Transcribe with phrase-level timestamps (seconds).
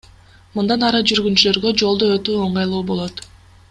[0.59, 3.27] Мындан ары жүргүнчүлөргө жолду өтүү ыңгайлуу болот.